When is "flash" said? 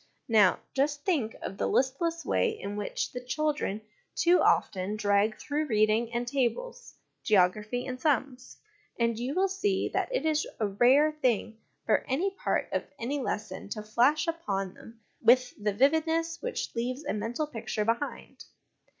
13.83-14.25